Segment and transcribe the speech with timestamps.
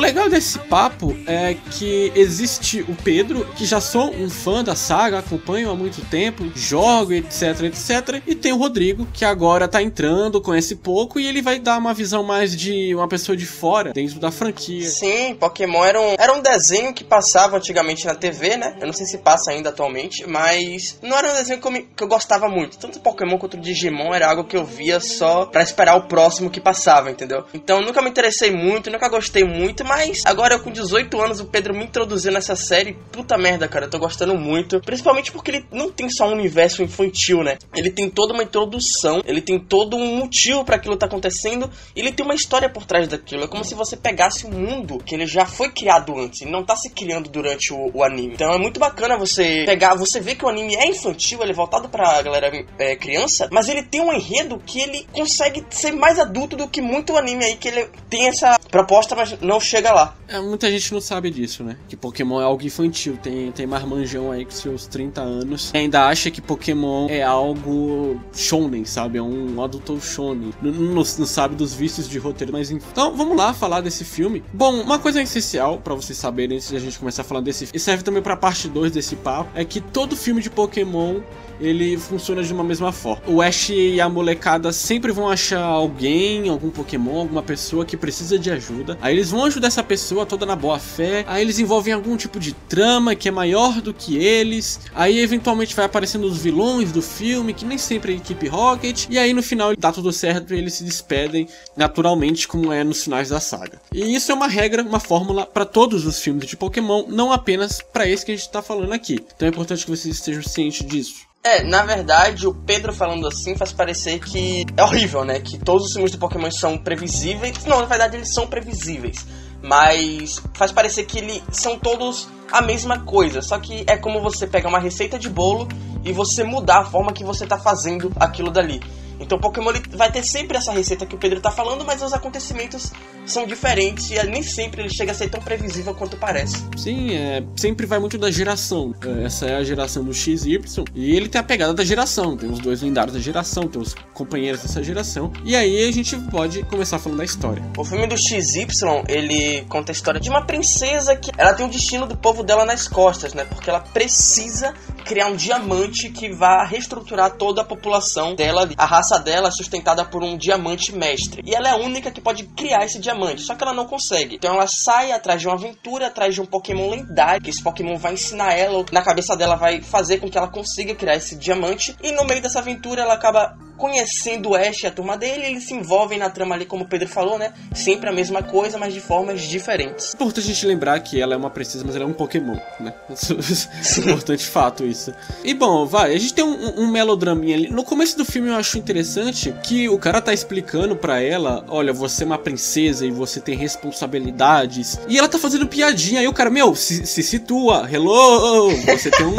[0.00, 5.18] legal desse papo é que existe o Pedro, que já sou um fã da saga,
[5.18, 8.22] acompanho há muito tempo, jogo, etc, etc.
[8.26, 11.92] E tem o Rodrigo, que agora tá entrando, conhece pouco, e ele vai dar uma
[11.92, 14.88] visão mais de uma pessoa de fora, dentro da franquia.
[14.88, 18.76] Sim, Pokémon era um, era um desenho que passava antigamente na TV, né?
[18.80, 21.82] Eu não sei se passa ainda atualmente, mas não era um desenho que eu, me,
[21.82, 22.78] que eu gostava muito.
[22.78, 26.60] Tanto Pokémon quanto Digimon era algo que eu via só para esperar o próximo que
[26.60, 27.44] passava, entendeu?
[27.52, 31.74] Então nunca me interessei muito, nunca gostei muito, mas agora com 18 anos o Pedro
[31.74, 34.80] me introduziu nessa série, puta merda, cara, eu tô gostando muito.
[34.80, 37.58] Principalmente porque ele não tem só um universo infantil, né?
[37.74, 42.12] Ele tem toda uma introdução, ele tem todo um motivo para aquilo tá acontecendo, ele
[42.12, 43.42] tem uma história por trás daquilo.
[43.42, 46.62] É como se você pegasse um mundo que ele já foi criado antes, ele não
[46.62, 48.34] tá se criando durante o, o anime.
[48.34, 51.54] Então é muito bacana você pegar, você vê que o anime é infantil, ele é
[51.54, 56.20] voltado pra galera é, criança, mas ele tem um enredo que ele consegue ser mais
[56.20, 60.16] adulto do que muito anime aí, que ele tem essa proposta, mas não chega lá.
[60.28, 61.76] É, muita gente não sabe disso, né?
[61.88, 63.16] Que Pokémon é algo infantil.
[63.22, 65.70] Tem, tem marmanjão aí com seus 30 anos.
[65.74, 69.18] E ainda acha que Pokémon é algo shonen, sabe?
[69.18, 70.52] É um adulto shonen.
[70.60, 72.86] Não, não, não sabe dos vícios de roteiro, mas enfim.
[72.92, 74.44] Então, vamos lá falar desse filme.
[74.52, 77.68] Bom, uma coisa essencial para vocês saberem antes de a gente começar a falar desse
[77.72, 81.20] e serve também pra parte 2 desse papo, é que todo filme de Pokémon
[81.60, 83.22] ele funciona de uma mesma forma.
[83.26, 88.38] O Ash e a molecada sempre vão achar alguém, algum Pokémon, alguma pessoa que precisa
[88.38, 88.98] de ajuda.
[89.00, 91.24] Aí eles vão ajudar essa pessoa toda na boa fé.
[91.26, 94.80] Aí eles envolvem algum tipo de trama que é maior do que eles.
[94.94, 99.06] Aí eventualmente vai aparecendo os vilões do filme, que nem sempre é a equipe Rocket.
[99.08, 103.02] E aí no final dá tudo certo e eles se despedem naturalmente, como é nos
[103.04, 103.80] finais da saga.
[103.92, 107.80] E isso é uma regra, uma fórmula para todos os filmes de Pokémon, não apenas
[107.80, 109.24] para esse que a gente tá falando aqui.
[109.34, 111.30] Então é importante que vocês estejam cientes disso.
[111.42, 115.40] É, na verdade, o Pedro falando assim faz parecer que é horrível, né?
[115.40, 117.64] Que todos os filmes de Pokémon são previsíveis.
[117.64, 119.26] Não, na verdade, eles são previsíveis.
[119.62, 123.42] Mas faz parecer que eles são todos a mesma coisa.
[123.42, 125.68] Só que é como você pegar uma receita de bolo
[126.04, 128.80] e você mudar a forma que você tá fazendo aquilo dali.
[129.20, 132.90] Então Pokémon vai ter sempre essa receita que o Pedro tá falando, mas os acontecimentos
[133.26, 136.64] são diferentes e nem sempre ele chega a ser tão previsível quanto parece.
[136.76, 138.94] Sim, é, sempre vai muito da geração.
[139.04, 140.60] É, essa é a geração do XY
[140.94, 142.36] e ele tem a pegada da geração.
[142.36, 145.32] Tem os dois lendários da geração, tem os companheiros dessa geração.
[145.44, 147.62] E aí a gente pode começar falando da história.
[147.76, 148.66] O filme do XY,
[149.08, 152.64] ele conta a história de uma princesa que ela tem o destino do povo dela
[152.64, 153.44] nas costas, né?
[153.44, 154.74] Porque ela precisa
[155.04, 158.68] criar um diamante que vá reestruturar toda a população dela.
[158.76, 161.42] A raça dela é sustentada por um diamante mestre.
[161.44, 164.36] E ela é a única que pode criar esse diamante, só que ela não consegue.
[164.36, 167.96] Então ela sai atrás de uma aventura, atrás de um Pokémon lendário, que esse Pokémon
[167.96, 171.96] vai ensinar ela, na cabeça dela vai fazer com que ela consiga criar esse diamante.
[172.02, 175.66] E no meio dessa aventura ela acaba conhecendo o Ash e a turma dele, eles
[175.66, 177.52] se envolvem na trama ali, como o Pedro falou, né?
[177.74, 180.12] Sempre a mesma coisa, mas de formas diferentes.
[180.12, 182.92] Importante a gente lembrar que ela é uma princesa, mas ela é um Pokémon, né?
[183.98, 185.14] Importante fato isso.
[185.42, 187.70] E bom, vai, a gente tem um, um, melodraminha ali.
[187.70, 191.92] No começo do filme eu acho interessante que o cara tá explicando para ela: olha,
[191.92, 195.00] você é uma princesa e você tem responsabilidades.
[195.08, 196.20] E ela tá fazendo piadinha.
[196.20, 199.36] Aí o cara, meu, se, se situa, hello, você tem um.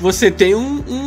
[0.00, 1.05] Você tem um, um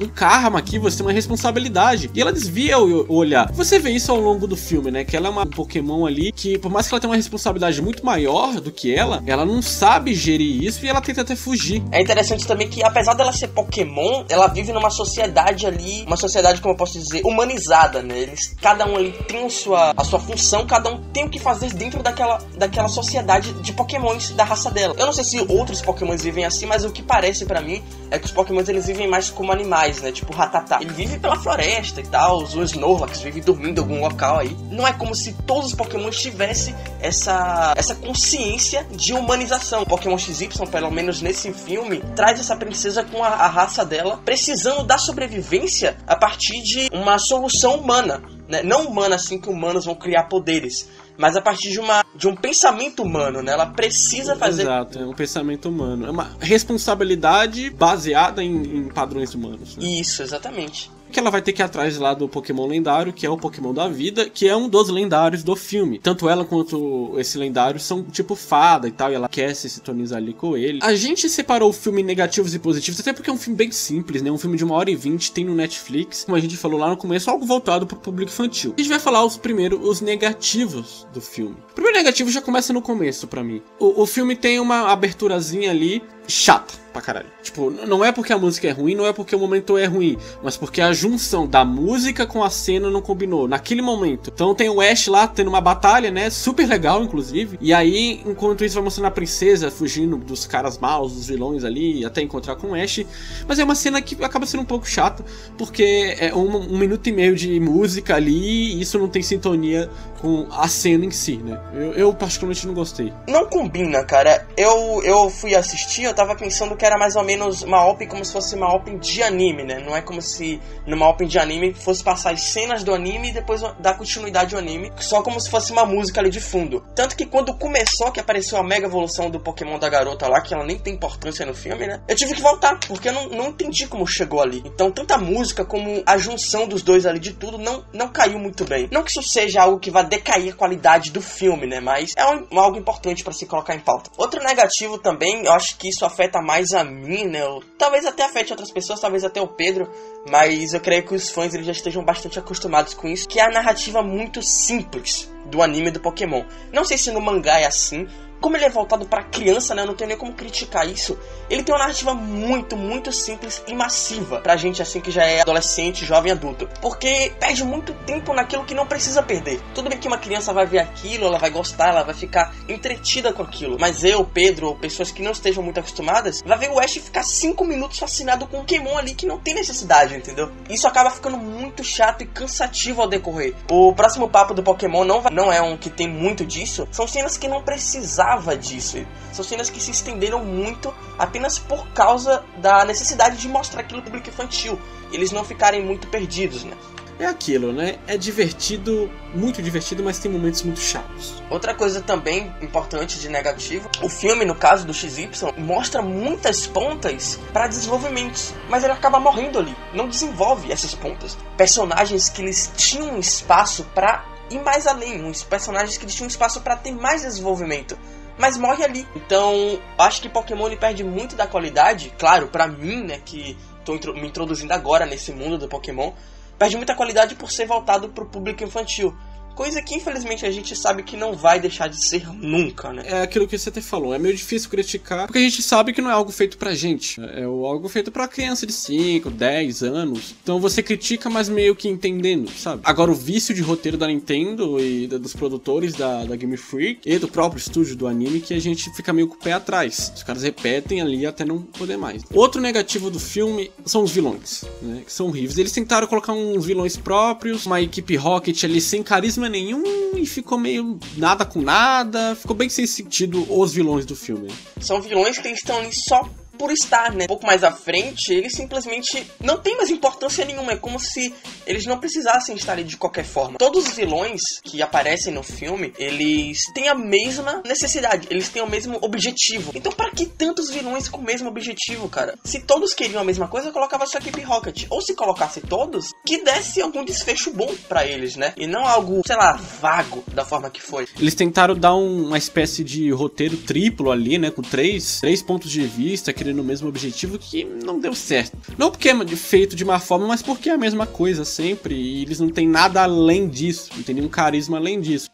[0.00, 2.10] um karma aqui, você tem uma responsabilidade.
[2.14, 3.50] E ela desvia o, olhar.
[3.52, 5.04] Você vê isso ao longo do filme, né?
[5.04, 8.04] Que ela é uma Pokémon ali que, por mais que ela tenha uma responsabilidade muito
[8.04, 11.82] maior do que ela, ela não sabe gerir isso e ela tenta até fugir.
[11.90, 16.60] É interessante também que, apesar dela ser Pokémon, ela vive numa sociedade ali, uma sociedade,
[16.60, 18.18] como eu posso dizer, humanizada, né?
[18.18, 21.38] Eles, cada um ali tem a sua, a sua função, cada um tem o que
[21.38, 24.94] fazer dentro daquela, daquela sociedade de Pokémons da raça dela.
[24.98, 28.18] Eu não sei se outros Pokémons vivem assim, mas o que parece para mim é
[28.18, 30.12] que os Pokémons eles vivem mais como animais né?
[30.12, 30.78] Tipo o Ratatá.
[30.80, 34.56] Ele vive pela floresta e tal, os Snorlax vivem dormindo em algum local aí.
[34.70, 39.84] Não é como se todos os Pokémon tivessem essa, essa consciência de humanização.
[39.84, 44.84] Pokémon XY, pelo menos nesse filme, traz essa princesa com a, a raça dela, precisando
[44.84, 48.22] da sobrevivência a partir de uma solução humana.
[48.48, 48.62] Né?
[48.62, 50.88] Não humana assim que humanos vão criar poderes,
[51.18, 53.52] mas a partir de, uma, de um pensamento humano, né?
[53.52, 54.62] Ela precisa fazer.
[54.62, 56.04] Exato, é um pensamento humano.
[56.04, 59.76] É uma responsabilidade baseada em, em padrões humanos.
[59.76, 59.84] Né?
[59.84, 63.30] Isso, exatamente que ela vai ter que ir atrás lá do Pokémon lendário, que é
[63.30, 65.98] o Pokémon da vida, que é um dos lendários do filme.
[65.98, 70.18] Tanto ela quanto esse lendário são tipo fada e tal, e ela quer se sintonizar
[70.18, 70.80] ali com ele.
[70.82, 74.22] A gente separou o filme negativos e positivos, até porque é um filme bem simples,
[74.22, 74.30] né?
[74.30, 76.90] Um filme de uma hora e vinte, tem no Netflix, como a gente falou lá
[76.90, 78.74] no começo, algo voltado pro público infantil.
[78.76, 81.56] A gente vai falar os primeiros, os negativos do filme.
[81.74, 83.62] Primeiro negativo já começa no começo para mim.
[83.78, 87.26] O, o filme tem uma aberturazinha ali chata pra caralho.
[87.42, 90.18] Tipo, não é porque a música é ruim, não é porque o momento é ruim,
[90.42, 94.30] mas porque a junção da música com a cena não combinou naquele momento.
[94.34, 96.30] Então tem o Ash lá tendo uma batalha, né?
[96.30, 97.58] Super legal, inclusive.
[97.60, 102.04] E aí, enquanto isso, vai mostrando a princesa fugindo dos caras maus, dos vilões ali,
[102.04, 103.04] até encontrar com o Ash.
[103.46, 105.24] Mas é uma cena que acaba sendo um pouco chata,
[105.56, 109.88] porque é um, um minuto e meio de música ali e isso não tem sintonia
[110.20, 111.60] com a cena em si, né?
[111.72, 113.12] Eu, eu particularmente não gostei.
[113.28, 114.46] Não combina, cara.
[114.56, 118.24] Eu, eu fui assistir, eu tava pensando que era mais ou menos uma open como
[118.24, 119.78] se fosse uma open de anime, né?
[119.78, 123.32] Não é como se numa open de anime fosse passar as cenas do anime e
[123.32, 126.84] depois dar continuidade ao anime, só como se fosse uma música ali de fundo.
[126.92, 130.52] Tanto que quando começou, que apareceu a mega evolução do Pokémon da garota lá, que
[130.52, 132.00] ela nem tem importância no filme, né?
[132.08, 134.60] Eu tive que voltar, porque eu não, não entendi como chegou ali.
[134.66, 138.40] Então, tanto a música como a junção dos dois ali de tudo não, não caiu
[138.40, 138.88] muito bem.
[138.90, 141.78] Não que isso seja algo que vá decair a qualidade do filme, né?
[141.78, 144.10] Mas é um, algo importante para se colocar em pauta.
[144.16, 147.42] Outro negativo também, eu acho que isso afeta mais a mim, né?
[147.42, 149.88] Eu, talvez até afete outras pessoas, talvez até o Pedro,
[150.28, 153.44] mas eu creio que os fãs eles já estejam bastante acostumados com isso, que é
[153.44, 156.44] a narrativa muito simples do anime do Pokémon.
[156.72, 158.06] Não sei se no mangá é assim,
[158.40, 161.18] como ele é voltado para criança, né, eu não tenho nem como criticar isso.
[161.50, 165.40] Ele tem uma narrativa muito, muito simples e massiva pra gente assim que já é
[165.40, 169.60] adolescente, jovem, adulto, porque perde muito tempo naquilo que não precisa perder.
[169.74, 173.32] Tudo bem que uma criança vai ver aquilo, ela vai gostar, ela vai ficar entretida
[173.32, 176.78] com aquilo, mas eu, Pedro, ou pessoas que não estejam muito acostumadas, vai ver o
[176.78, 180.50] Ash ficar 5 minutos fascinado com um Pokémon ali que não tem necessidade, entendeu?
[180.68, 183.54] Isso acaba ficando muito chato e cansativo ao decorrer.
[183.70, 187.06] O próximo papo do Pokémon não, vai, não é um que tem muito disso, são
[187.06, 189.06] cenas que não precisavam precisava disso.
[189.32, 194.10] São cenas que se estenderam muito apenas por causa da necessidade de mostrar aquilo pro
[194.10, 194.78] público infantil.
[195.12, 196.76] Eles não ficarem muito perdidos, né?
[197.18, 197.98] É aquilo, né?
[198.06, 201.42] É divertido, muito divertido, mas tem momentos muito chatos.
[201.50, 207.40] Outra coisa também importante de negativo, o filme, no caso do XY, mostra muitas pontas
[207.52, 209.74] para desenvolvimentos, mas ele acaba morrendo ali.
[209.92, 211.36] Não desenvolve essas pontas.
[211.56, 216.60] Personagens que eles tinham espaço para ir mais além, uns personagens que eles tinham espaço
[216.60, 217.98] para ter mais desenvolvimento
[218.38, 219.06] mas morre ali.
[219.14, 224.26] Então, acho que Pokémon perde muito da qualidade, claro, para mim, né, que tô me
[224.26, 226.12] introduzindo agora nesse mundo do Pokémon,
[226.58, 229.14] perde muita qualidade por ser voltado pro público infantil.
[229.58, 233.02] Coisa que infelizmente a gente sabe que não vai deixar de ser nunca, né?
[233.04, 236.00] É aquilo que você até falou, é meio difícil criticar, porque a gente sabe que
[236.00, 237.20] não é algo feito pra gente.
[237.20, 240.36] É algo feito pra criança de 5, 10 anos.
[240.40, 242.82] Então você critica, mas meio que entendendo, sabe?
[242.84, 247.18] Agora, o vício de roteiro da Nintendo e dos produtores da, da Game Freak e
[247.18, 250.12] do próprio estúdio do anime que a gente fica meio com o pé atrás.
[250.14, 252.22] Os caras repetem ali até não poder mais.
[252.32, 255.02] Outro negativo do filme são os vilões, né?
[255.04, 255.58] Que são horríveis.
[255.58, 260.58] Eles tentaram colocar uns vilões próprios, uma equipe Rocket ali sem carisma nenhum e ficou
[260.58, 262.34] meio nada com nada.
[262.34, 264.50] Ficou bem sem sentido os vilões do filme.
[264.80, 267.24] São vilões que estão ali só por estar, né?
[267.24, 270.72] Um pouco mais à frente, eles simplesmente não tem mais importância nenhuma.
[270.72, 271.32] É como se
[271.66, 273.58] eles não precisassem estar ali de qualquer forma.
[273.58, 278.68] Todos os vilões que aparecem no filme, eles têm a mesma necessidade, eles têm o
[278.68, 279.72] mesmo objetivo.
[279.74, 282.36] Então, para que tantos vilões com o mesmo objetivo, cara?
[282.44, 284.86] Se todos queriam a mesma coisa, colocava só a equipe Rocket.
[284.90, 288.52] Ou se colocasse todos, que desse algum desfecho bom para eles, né?
[288.56, 291.06] E não algo, sei lá, vago da forma que foi.
[291.18, 294.50] Eles tentaram dar um, uma espécie de roteiro triplo ali, né?
[294.50, 298.56] Com três, três pontos de vista, que no mesmo objetivo que não deu certo.
[298.76, 302.22] Não porque é feito de má forma, mas porque é a mesma coisa sempre e
[302.22, 305.28] eles não têm nada além disso, não tem nenhum carisma além disso.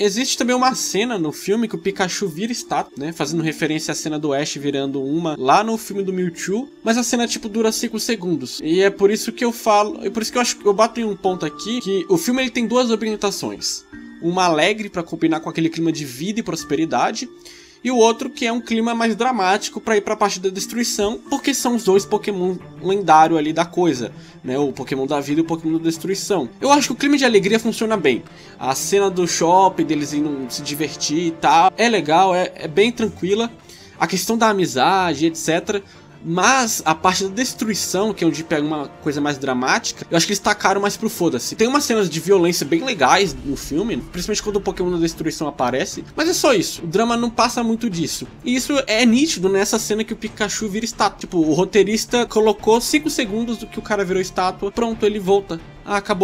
[0.00, 3.12] Existe também uma cena no filme que o Pikachu vira estátua, né?
[3.12, 6.68] Fazendo referência à cena do Ash virando uma lá no filme do Mewtwo.
[6.84, 8.60] Mas a cena, tipo, dura 5 segundos.
[8.62, 9.98] E é por isso que eu falo.
[10.06, 12.16] É por isso que eu acho que eu bato em um ponto aqui que o
[12.16, 13.84] filme ele tem duas orientações.
[14.22, 17.28] Uma alegre para combinar com aquele clima de vida e prosperidade
[17.82, 20.48] e o outro que é um clima mais dramático para ir para a parte da
[20.48, 24.58] destruição, porque são os dois Pokémon lendário ali da coisa, né?
[24.58, 26.48] O Pokémon da vida e o Pokémon da destruição.
[26.60, 28.22] Eu acho que o clima de alegria funciona bem.
[28.58, 32.90] A cena do shopping, deles indo se divertir e tal, é legal, é, é bem
[32.90, 33.50] tranquila.
[33.98, 35.82] A questão da amizade, etc.
[36.24, 40.26] Mas a parte da destruição, que é onde pega uma coisa mais dramática, eu acho
[40.26, 41.54] que eles tacaram mais pro foda-se.
[41.54, 45.46] Tem umas cenas de violência bem legais no filme, principalmente quando o Pokémon da destruição
[45.46, 46.82] aparece, mas é só isso.
[46.82, 48.26] O drama não passa muito disso.
[48.44, 51.18] E isso é nítido nessa cena que o Pikachu vira estátua.
[51.18, 55.60] Tipo, o roteirista colocou 5 segundos do que o cara virou estátua, pronto, ele volta.
[55.84, 56.16] Ah, acabou